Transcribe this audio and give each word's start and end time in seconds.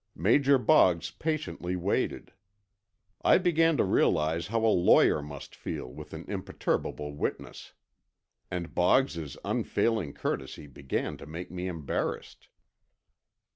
Major 0.15 0.57
Boggs 0.57 1.11
patiently 1.11 1.75
waited. 1.75 2.33
I 3.21 3.37
began 3.37 3.77
to 3.77 3.83
realize 3.83 4.47
how 4.47 4.65
a 4.65 4.73
lawyer 4.73 5.21
must 5.21 5.55
feel 5.55 5.85
with 5.93 6.11
an 6.15 6.25
imperturbable 6.27 7.13
witness. 7.13 7.73
And 8.49 8.73
Boggs's 8.73 9.37
unfailing 9.45 10.13
courtesy 10.13 10.65
began 10.65 11.17
to 11.17 11.27
make 11.27 11.51
me 11.51 11.67
embarrassed. 11.67 12.47